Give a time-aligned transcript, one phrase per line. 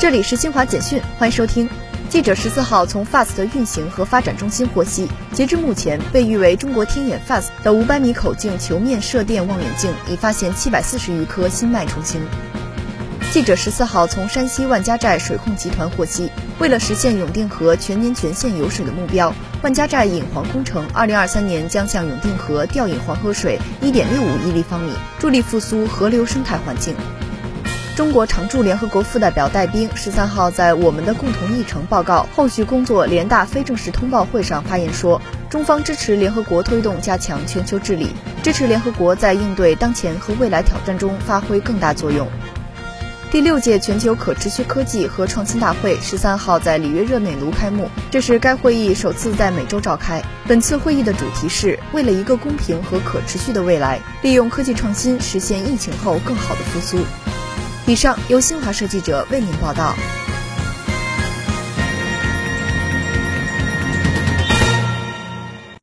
[0.00, 1.68] 这里是新华简讯，欢迎收听。
[2.08, 12.18] 记者十四号从 FAST 运行和发展中心获悉，截至目前，被誉为中国天眼 FAST 的五百米口径球面射电望远镜已发现七百四十余颗新脉冲星。
[13.30, 19.30] 记者十四号从山西万家寨水控集团获悉，为了实现永定河全年全线有水的目标，
[19.60, 26.94] 万家寨引黄工程二零二三年将向永定河调引黄河水一点六五亿立方米，助力复苏河流生态环境。
[27.96, 38.08] 中国常驻联合国副代表戴兵十三号在我们的共同议程报告后续工作联大非正式通报会上发言说，中方支持联合国推动加强全球治理，
[38.42, 42.26] 支持联合国在应对当前和未来挑战中发挥更大作用。
[43.30, 50.22] 第六届全球可持续科技和创新大会十三号在里约热内卢开幕，这是该会议首次在美洲召开。
[50.48, 57.04] 本次会议的主题是为了一个公平和可持续的未来，利用科技创新实现疫情后更好的复苏。
[57.90, 59.96] 以上由新华社记者为您报道。